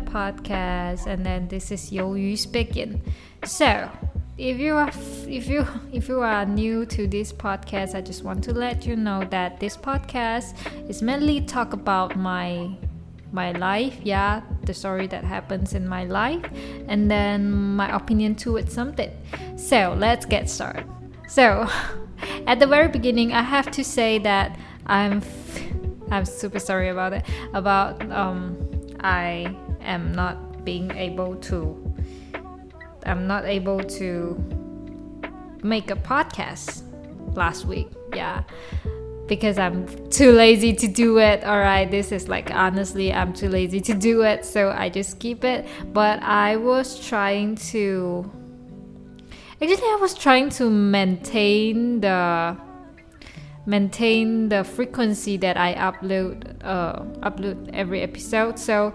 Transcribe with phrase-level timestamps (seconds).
[0.00, 1.06] my podcast.
[1.06, 3.02] And then this is Yo Yu speaking.
[3.44, 3.90] So,
[4.36, 4.90] if you are
[5.26, 8.96] if you if you are new to this podcast, I just want to let you
[8.96, 10.54] know that this podcast
[10.88, 12.70] is mainly talk about my
[13.30, 16.44] my life, yeah, the story that happens in my life,
[16.88, 19.10] and then my opinion towards something.
[19.56, 20.86] So let's get started.
[21.28, 21.68] So,
[22.46, 25.22] at the very beginning, I have to say that I'm
[26.10, 27.24] I'm super sorry about it.
[27.52, 28.56] About um,
[29.00, 29.54] I
[29.88, 31.94] am not being able to.
[33.04, 34.36] I'm not able to
[35.62, 36.82] make a podcast
[37.34, 37.88] last week.
[38.14, 38.42] Yeah
[39.28, 41.44] because I'm too lazy to do it.
[41.44, 45.20] All right, this is like honestly, I'm too lazy to do it, so I just
[45.20, 45.68] keep it.
[45.92, 48.28] But I was trying to
[49.62, 52.56] actually, I was trying to maintain the
[53.66, 58.58] maintain the frequency that I upload uh, upload every episode.
[58.58, 58.94] So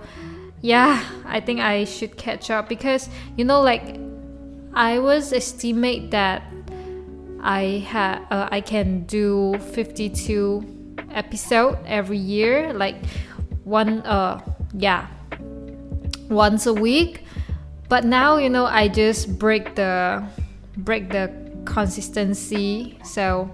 [0.64, 4.00] yeah, I think I should catch up because you know, like
[4.74, 6.42] I was estimate that
[7.42, 12.96] I have uh, I can do 52 episode every year, like
[13.66, 14.40] one uh
[14.74, 15.08] yeah
[16.30, 17.26] once a week.
[17.90, 20.24] But now you know I just break the
[20.78, 21.28] break the
[21.66, 22.98] consistency.
[23.04, 23.54] So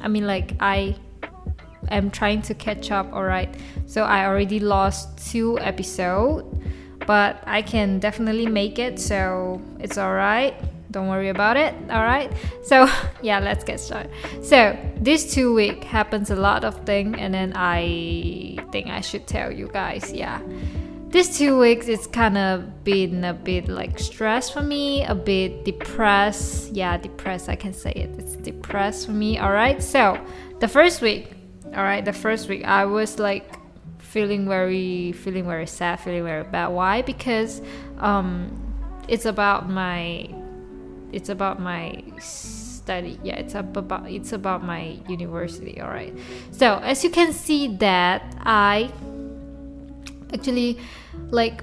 [0.00, 0.96] I mean like I
[1.96, 3.12] am trying to catch up.
[3.12, 3.54] All right,
[3.86, 6.44] so I already lost two episode,
[7.06, 8.98] but I can definitely make it.
[8.98, 10.54] So it's all right
[10.92, 12.30] don't worry about it all right
[12.62, 12.86] so
[13.22, 14.10] yeah let's get started.
[14.42, 19.26] So this two week happens a lot of thing and then i think i should
[19.26, 20.40] tell you guys yeah.
[21.08, 25.62] This two weeks it's kind of been a bit like stress for me a bit
[25.62, 28.10] depressed yeah depressed i can say it.
[28.18, 30.18] It's depressed for me all right so
[30.60, 31.32] the first week
[31.74, 33.58] all right the first week i was like
[33.98, 36.68] feeling very feeling very sad feeling very bad.
[36.68, 37.00] Why?
[37.02, 37.62] Because
[37.98, 38.74] um
[39.08, 40.28] it's about my
[41.12, 43.18] it's about my study.
[43.22, 46.12] Yeah it's about it's about my university all right
[46.50, 48.90] so as you can see that i
[50.34, 50.78] actually
[51.30, 51.62] like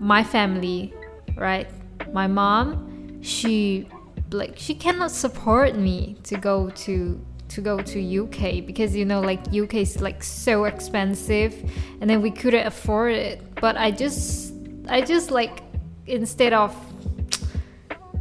[0.00, 0.92] my family
[1.40, 1.68] right?
[2.12, 3.88] My mom she
[4.30, 9.20] like she cannot support me to go to to go to UK because you know
[9.20, 11.54] like UK is like so expensive
[12.00, 14.54] and then we couldn't afford it but I just
[14.88, 15.62] I just like
[16.06, 16.74] instead of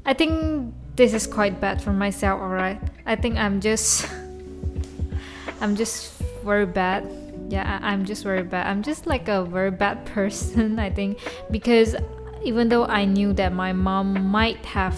[0.05, 2.81] I think this is quite bad for myself, alright?
[3.05, 4.09] I think I'm just.
[5.61, 6.13] I'm just
[6.43, 7.07] very bad.
[7.49, 8.67] Yeah, I'm just very bad.
[8.67, 11.19] I'm just like a very bad person, I think,
[11.51, 11.95] because
[12.43, 14.97] even though I knew that my mom might have,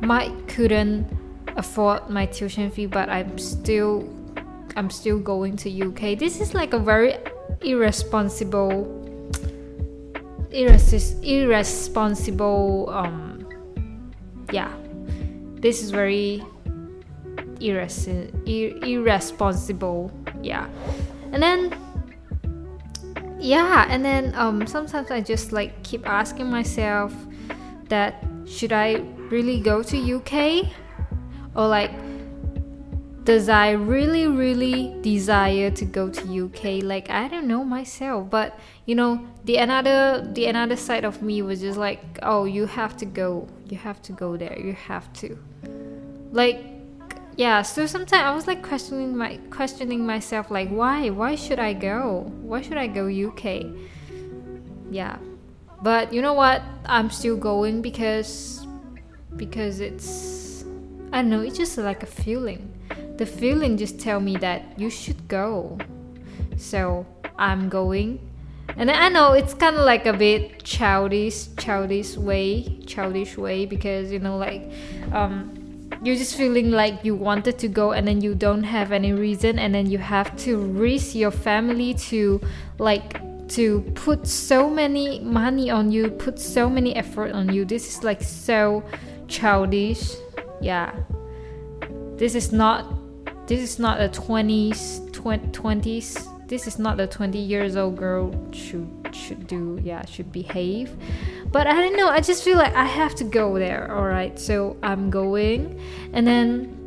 [0.00, 1.06] might couldn't
[1.56, 4.08] afford my tuition fee, but I'm still,
[4.76, 6.18] I'm still going to UK.
[6.18, 7.16] This is like a very
[7.60, 8.86] irresponsible,
[10.50, 13.46] irres- irresponsible um
[14.50, 14.72] yeah.
[15.54, 16.42] This is very
[17.60, 18.08] irres-
[18.46, 20.10] ir- irresponsible
[20.42, 20.68] yeah.
[21.32, 21.72] And then
[23.42, 27.12] yeah and then um sometimes i just like keep asking myself
[27.88, 28.94] that should i
[29.30, 30.32] really go to uk
[31.54, 31.92] or like
[33.24, 36.82] does I really, really desire to go to UK?
[36.82, 41.42] Like I don't know myself, but you know, the another the another side of me
[41.42, 45.12] was just like, oh, you have to go, you have to go there, you have
[45.14, 45.38] to.
[46.32, 46.64] Like,
[47.36, 47.62] yeah.
[47.62, 52.32] So sometimes I was like questioning my questioning myself, like, why, why should I go?
[52.42, 53.66] Why should I go UK?
[54.90, 55.16] Yeah,
[55.80, 56.62] but you know what?
[56.86, 58.66] I'm still going because
[59.36, 60.41] because it's
[61.12, 61.40] I know.
[61.40, 62.72] It's just like a feeling
[63.16, 65.78] the feeling just tell me that you should go.
[66.56, 67.06] So
[67.38, 68.18] I'm going.
[68.76, 74.10] And I know it's kind of like a bit childish, childish way, childish way because
[74.10, 74.70] you know like
[75.12, 75.58] um
[76.02, 79.58] you're just feeling like you wanted to go and then you don't have any reason
[79.58, 82.40] and then you have to risk your family to
[82.78, 87.64] like to put so many money on you, put so many effort on you.
[87.64, 88.82] This is like so
[89.28, 90.16] childish.
[90.62, 90.94] Yeah.
[92.16, 92.94] This is not
[93.46, 98.88] this is not a 20s 20s this is not a 20 years old girl should
[99.12, 100.96] should do yeah should behave.
[101.50, 104.38] But i don't know i just feel like i have to go there all right
[104.38, 105.80] so i'm going.
[106.12, 106.82] And then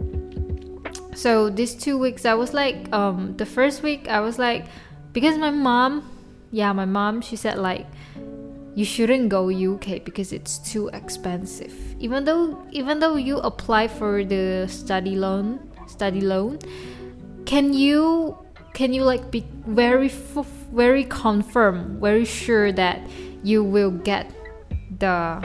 [1.15, 4.65] so these two weeks i was like um the first week i was like
[5.13, 6.03] because my mom
[6.51, 7.87] yeah my mom she said like
[8.75, 11.73] you shouldn't go UK because it's too expensive.
[11.99, 16.59] Even though even though you apply for the study loan, study loan
[17.45, 18.37] can you
[18.73, 20.09] can you like be very
[20.75, 22.99] very confirm, very sure that
[23.43, 24.29] you will get
[24.99, 25.41] the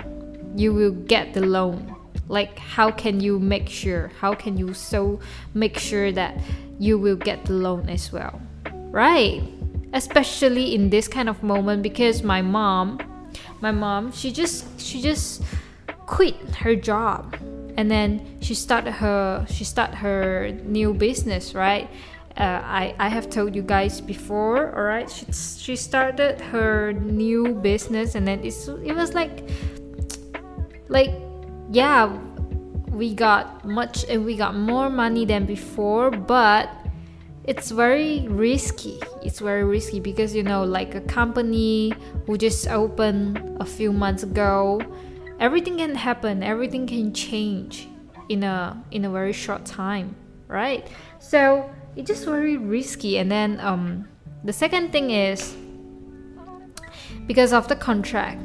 [0.56, 1.94] you will get the loan.
[2.26, 4.10] Like how can you make sure?
[4.18, 5.20] How can you so
[5.54, 6.34] make sure that
[6.80, 8.42] you will get the loan as well?
[8.90, 9.40] Right?
[9.92, 12.98] Especially in this kind of moment because my mom
[13.60, 15.42] my mom she just she just
[16.06, 17.36] quit her job.
[17.76, 21.88] And then she started her she started her new business right?
[22.36, 27.54] Uh, I, I have told you guys before all right she, she started her new
[27.54, 29.50] business and then it's, it was like
[30.88, 31.10] like
[31.70, 32.06] yeah
[32.90, 36.70] we got much and we got more money than before but
[37.50, 39.00] it's very risky.
[39.24, 41.92] It's very risky because you know like a company
[42.24, 44.80] who just opened a few months ago
[45.40, 46.44] everything can happen.
[46.44, 47.88] Everything can change
[48.28, 50.14] in a in a very short time
[50.46, 50.86] right?
[51.18, 53.18] So it's just very risky.
[53.18, 54.06] And then um
[54.44, 55.56] the second thing is
[57.26, 58.40] because of the contract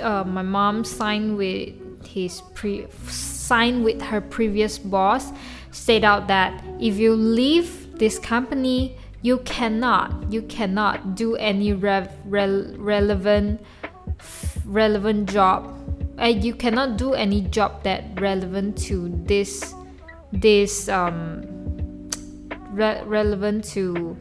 [0.00, 5.30] uh, my mom signed with his pre signed with her previous boss
[5.72, 12.10] state out that if you leave this company you cannot you cannot do any rev,
[12.26, 13.60] re- relevant
[14.66, 15.78] relevant job.
[16.20, 19.74] Uh, you cannot do any job that relevant to this
[20.32, 21.42] this um
[22.70, 24.16] re- relevant to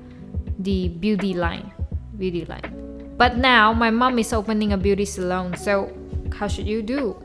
[0.59, 1.71] the beauty line
[2.17, 3.13] beauty line.
[3.17, 5.91] But now my mom is opening a beauty salon so
[6.33, 7.17] how should you do?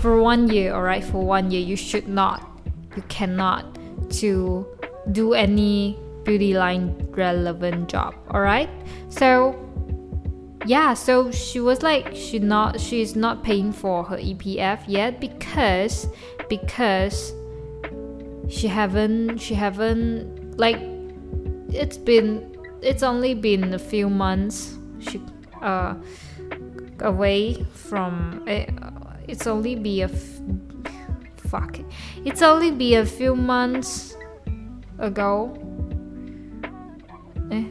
[0.00, 2.47] For one year all right for one year you should not
[2.98, 3.78] you cannot
[4.10, 4.66] to
[5.12, 8.68] do any beauty line relevant job all right
[9.08, 9.54] so
[10.66, 16.08] yeah so she was like she not she's not paying for her epf yet because
[16.48, 17.32] because
[18.48, 20.80] she haven't she haven't like
[21.70, 22.28] it's been
[22.82, 25.22] it's only been a few months she
[25.62, 25.94] uh
[27.00, 28.64] away from uh,
[29.28, 30.08] it's only be a
[31.48, 31.80] fuck.
[32.24, 34.16] It's only be a few months
[34.98, 35.56] ago.
[37.50, 37.64] Eh,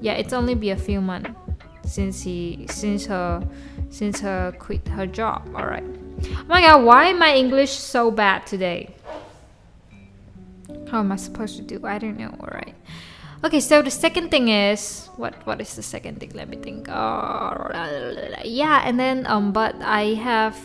[0.00, 1.30] yeah it's only be a few months
[1.84, 3.42] since he since her
[3.90, 5.44] since her quit her job.
[5.54, 8.94] All right oh my god why my english so bad today?
[10.90, 11.84] How am i supposed to do?
[11.86, 12.74] I don't know all right
[13.44, 16.32] okay so the second thing is what what is the second thing?
[16.34, 16.88] Let me think.
[16.88, 17.68] Oh,
[18.44, 20.56] yeah and then um but i have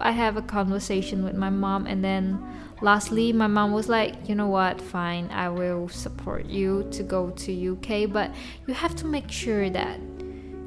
[0.00, 2.38] i have a conversation with my mom and then
[2.80, 4.80] lastly my mom was like you know what?
[4.80, 8.34] Fine i will support you to go to uk but
[8.66, 9.98] you have to make sure that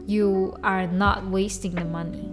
[0.05, 2.27] you are not wasting the money.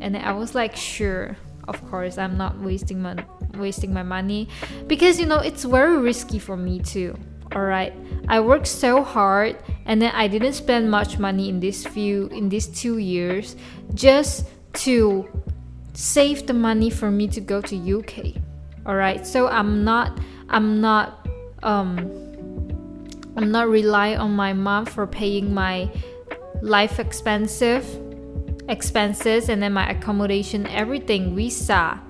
[0.00, 1.36] And i was like sure
[1.68, 3.16] of course i'm not wasting my
[3.56, 4.48] wasting my money
[4.86, 7.14] because you know it's very risky for me too
[7.54, 7.92] all right
[8.28, 9.56] i worked so hard
[9.86, 13.56] and then i didn't spend much money in this few in these two years
[13.94, 15.28] just to
[15.98, 18.14] save the money for me to go to uk
[18.86, 20.16] all right so i'm not
[20.48, 21.26] i'm not
[21.64, 21.98] um
[23.36, 25.90] i'm not rely on my mom for paying my
[26.62, 27.84] life expensive
[28.68, 32.00] expenses and then my accommodation everything visa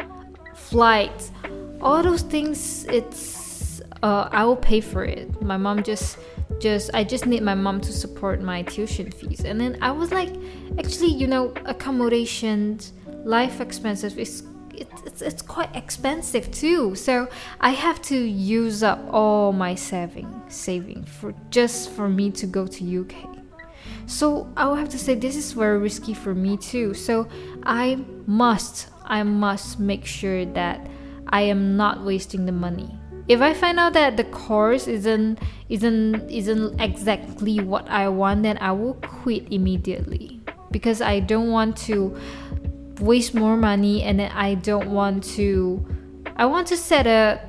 [0.54, 1.32] flights
[1.80, 5.40] all those things it's uh, i will pay for it.
[5.40, 6.18] My mom just
[6.60, 9.44] just i just need my mom to support my tuition fees.
[9.46, 10.34] And then i was like
[10.78, 12.92] actually you know accommodations
[13.24, 17.28] life expenses is it's, it's quite expensive too so
[17.60, 22.66] i have to use up all my saving saving for just for me to go
[22.66, 23.38] to uk
[24.08, 26.94] so I will have to say this is very risky for me too.
[26.94, 27.28] So
[27.64, 30.88] I must, I must make sure that
[31.28, 32.98] I am not wasting the money.
[33.28, 38.56] If I find out that the course isn't isn't isn't exactly what I want, then
[38.62, 42.16] I will quit immediately because I don't want to
[43.00, 45.84] waste more money and then I don't want to
[46.36, 47.40] I want to set a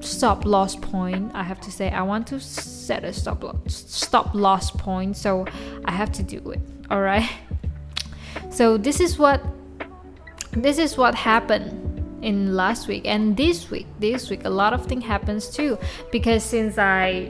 [0.00, 1.90] stop loss point i have to say.
[1.90, 5.46] I want to set a stop loss stop loss point so
[5.84, 6.60] i have to do it
[6.90, 7.28] all right
[8.50, 9.42] so this is what
[10.52, 11.82] this is what happened
[12.22, 15.78] in last week and this week this week a lot of things happens too
[16.12, 17.28] because since i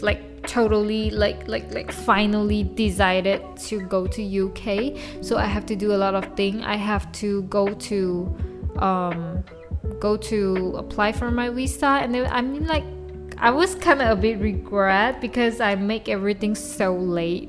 [0.00, 5.76] like totally like like like finally decided to go to uk so i have to
[5.76, 6.64] do a lot of thing.
[6.64, 8.36] I have to go to
[8.76, 9.44] um
[9.98, 12.00] go to apply for my visa.
[12.02, 12.84] And then I mean like
[13.38, 17.48] I was kind of a bit regret because I make everything so late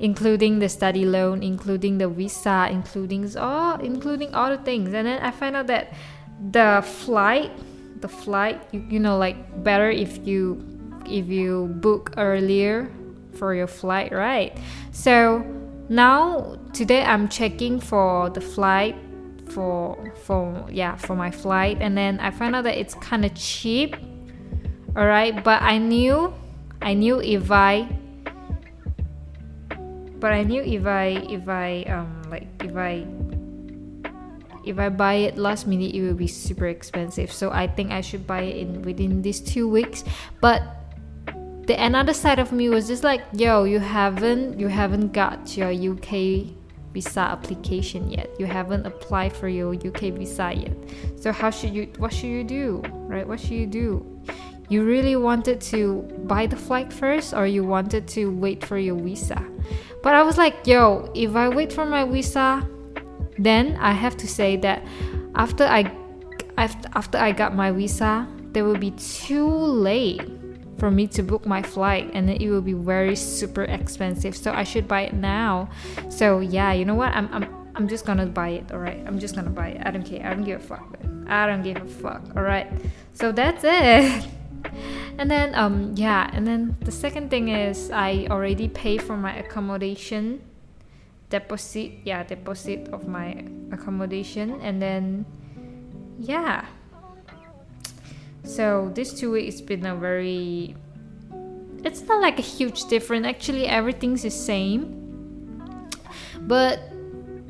[0.00, 4.92] including the study loan including the visa including all including all the things.
[4.94, 5.92] And then I find out that
[6.50, 7.50] the flight
[8.00, 12.90] the flight you, you know like better if you if you book earlier
[13.34, 14.56] for your flight, right?
[14.92, 15.44] So
[15.88, 18.96] now today I'm checking for the flight
[19.48, 23.34] for for yeah for my flight and then I found out that it's kind of
[23.34, 23.96] cheap.
[24.96, 26.34] All right, but I knew
[26.82, 27.88] I knew if I
[30.18, 33.06] but I knew if I if I um like if I
[34.64, 38.00] if I buy it last minute it will be super expensive so I think I
[38.00, 40.04] should buy it in within these two weeks
[40.40, 40.77] but
[41.68, 45.70] the another side of me was just like yo you haven't you haven't got your
[45.70, 46.48] UK
[46.94, 48.30] visa application yet.
[48.38, 50.72] You haven't applied for your UK visa yet.
[51.20, 53.28] So how should you what should you do right?
[53.28, 54.22] What should you do?
[54.70, 58.96] You really wanted to buy the flight first or you wanted to wait for your
[58.96, 59.44] visa?
[60.02, 62.66] But I was like yo if I wait for my visa
[63.38, 64.82] then I have to say that
[65.34, 65.92] after I
[66.56, 70.37] after I got my visa, there will be too late
[70.78, 74.36] for me to book my flight and it will be very super expensive.
[74.36, 75.68] So I should buy it now.
[76.08, 77.12] So yeah, you know what?
[77.12, 79.02] I'm I'm I'm just gonna buy it, alright?
[79.06, 79.82] I'm just gonna buy it.
[79.84, 80.26] I don't care.
[80.26, 80.98] I don't give a fuck.
[81.26, 82.22] I don't give a fuck.
[82.36, 82.72] Alright.
[83.12, 84.26] So that's it.
[85.18, 89.36] and then um yeah, and then the second thing is I already paid for my
[89.36, 90.42] accommodation
[91.30, 95.26] deposit yeah deposit of my accommodation and then
[96.18, 96.64] yeah
[98.42, 100.74] so this two weeks it's been a very
[101.84, 103.26] it's not like a huge difference.
[103.26, 104.94] Actually everything's the same.
[106.40, 106.80] But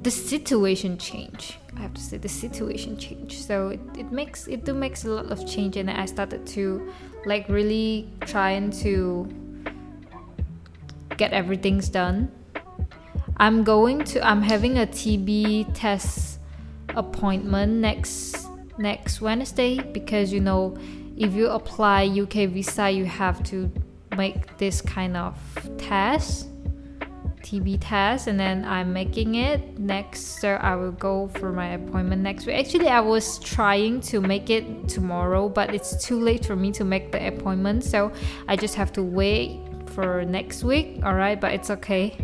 [0.03, 4.65] the situation changed i have to say the situation changed so it, it makes it
[4.65, 6.89] do makes a lot of change and i started to
[7.27, 9.29] like really trying to
[11.19, 12.31] get everything's done.
[13.37, 16.41] I'm going to I'm having a TB test
[16.97, 18.47] appointment next
[18.79, 20.77] next Wednesday because you know
[21.17, 23.71] if you apply UK visa you have to
[24.17, 25.37] make this kind of
[25.77, 26.49] test
[27.43, 32.23] TB test and then I'm making it next so I will go for my appointment
[32.23, 32.57] next week.
[32.57, 36.85] Actually I was trying to make it tomorrow but it's too late for me to
[36.85, 38.13] make the appointment so
[38.49, 41.01] I just have to wait for next week.
[41.03, 42.17] Alright, but it's okay.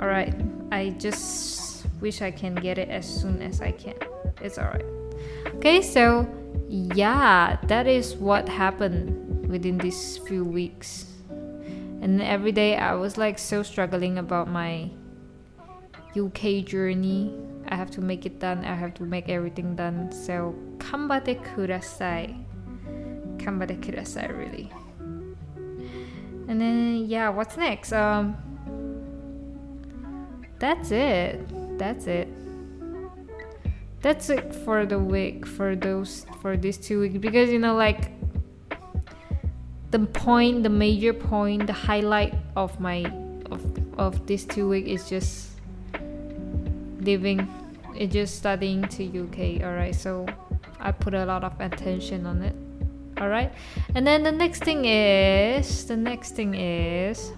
[0.00, 0.34] Alright,
[0.72, 3.94] I just wish I can get it as soon as I can.
[4.40, 5.03] It's alright.
[5.46, 6.26] Okay, so
[6.68, 11.06] yeah, that is what happened within these few weeks.
[12.00, 14.90] And every day I was like so struggling about my
[16.16, 17.34] UK journey.
[17.68, 18.64] I have to make it done.
[18.64, 20.12] I have to make everything done.
[20.12, 22.44] So, kambate kudasai.
[23.38, 24.70] Kambate kudasai, really.
[26.46, 27.92] And then, yeah, what's next?
[27.92, 28.36] Um,
[30.58, 31.78] that's it.
[31.78, 32.28] That's it.
[34.04, 38.12] That's it for the week for those for these two weeks because you know like
[39.92, 43.08] the point, the major point, the highlight of my
[43.50, 43.64] of
[43.96, 45.52] of this two week is just
[47.00, 47.48] living,
[47.96, 49.64] it's just studying to UK.
[49.64, 50.26] All right, so
[50.80, 52.54] I put a lot of attention on it.
[53.22, 53.54] All right,
[53.94, 57.32] and then the next thing is the next thing is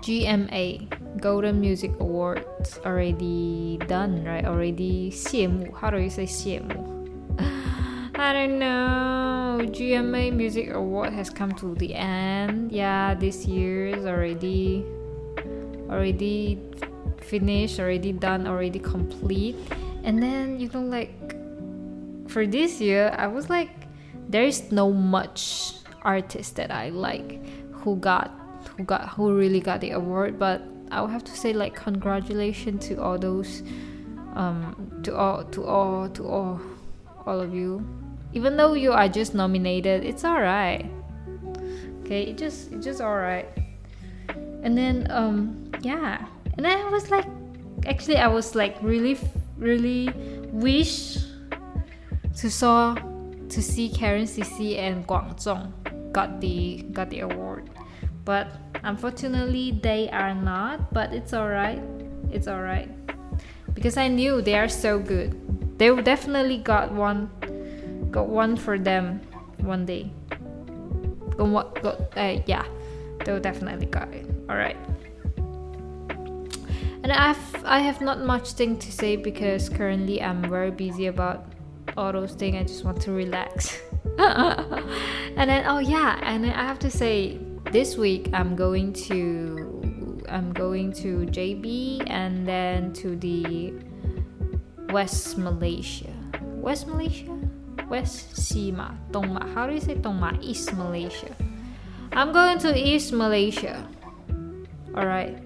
[0.00, 4.45] GMA Golden Music Awards already done, right?
[4.45, 5.71] Already 谢幕.
[5.73, 6.91] How do you say 谢幕?
[8.15, 9.59] I don't know.
[9.71, 12.71] GMA Music Award has come to the end.
[12.71, 14.85] Yeah, this year is already
[15.89, 16.59] already
[17.21, 19.55] finished, already done, already complete.
[20.03, 21.35] And then you know like
[22.27, 23.69] for this year, I was like
[24.29, 28.31] there is no much artist that I like who got
[28.77, 32.86] who got who really got the award, but I would have to say like congratulations
[32.88, 33.62] to all those
[34.34, 36.60] um to all to all to all
[37.26, 37.84] all of you.
[38.32, 40.90] Even though you are just nominated, it's alright.
[42.04, 43.48] Okay, it just it's just alright.
[44.62, 46.26] And then um yeah.
[46.56, 47.26] And then I was like
[47.86, 49.18] actually I was like really
[49.58, 50.10] really
[50.52, 51.18] wish
[52.36, 52.94] to saw
[53.48, 55.72] to see Karencici and Guang Zhong
[56.12, 57.70] got the got the award.
[58.24, 61.82] But Unfortunately, they are not, but it's alright.
[62.30, 62.88] It's alright.
[63.74, 65.34] Because I knew they are so good.
[65.76, 67.28] They definitely got one
[68.12, 69.20] got one for them
[69.58, 70.12] one day.
[71.36, 72.64] Got what got uh, yeah.
[73.24, 74.24] They will definitely got it.
[74.48, 74.78] Alright.
[77.02, 81.44] And I've I have not much thing to say because currently I'm very busy about
[81.96, 82.54] all those things.
[82.54, 83.82] I just want to relax.
[84.18, 87.40] and then oh yeah, and I have to say
[87.76, 93.74] this week I'm going to I'm going to JB and then to the
[94.88, 96.08] West Malaysia.
[96.40, 97.36] West Malaysia?
[97.92, 99.52] West Sima, Dongma.
[99.52, 100.40] How do you say Dongma?
[100.40, 101.36] East Malaysia.
[102.12, 103.86] I'm going to East Malaysia.
[104.96, 105.36] All right,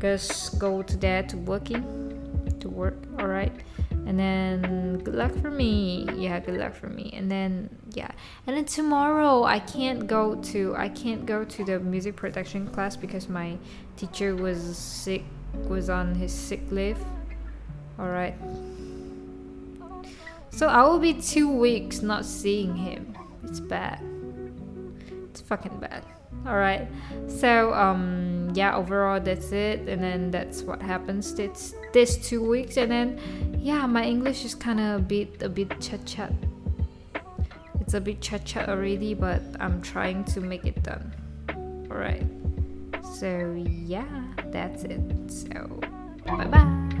[0.00, 1.84] just go to there to working,
[2.60, 2.96] to work.
[3.20, 3.69] All right, and
[4.20, 6.06] then good luck for me.
[6.16, 7.10] Yeah, good luck for me.
[7.14, 8.10] And then yeah,
[8.46, 12.96] and then tomorrow I can't go to I can't go to the music production class
[12.96, 13.56] because my
[13.96, 15.24] teacher was sick,
[15.68, 16.98] was on his sick leave.
[17.98, 18.34] All right.
[20.50, 23.16] So I will be two weeks not seeing him.
[23.44, 24.00] It's bad.
[25.30, 26.04] It's fucking bad.
[26.46, 26.88] All right.
[27.28, 32.76] So um yeah, overall that's it, and then that's what happens this this two weeks,
[32.76, 33.18] and then
[33.58, 36.32] yeah, my English is kind of a bit a bit chat chat.
[37.80, 41.12] It's a bit chat chat already, but I'm trying to make it done.
[41.90, 42.26] All right.
[43.18, 44.06] So yeah,
[44.52, 45.00] that's it.
[45.28, 45.80] So
[46.24, 46.99] bye bye.